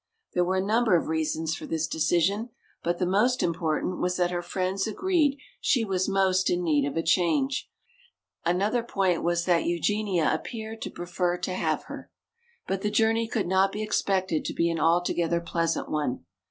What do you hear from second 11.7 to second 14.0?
her. But the journey could not be